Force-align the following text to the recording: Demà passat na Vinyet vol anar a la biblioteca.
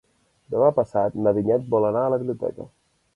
Demà 0.53 0.69
passat 0.77 1.19
na 1.25 1.33
Vinyet 1.39 1.67
vol 1.75 1.85
anar 1.91 2.01
a 2.07 2.11
la 2.15 2.19
biblioteca. 2.25 2.67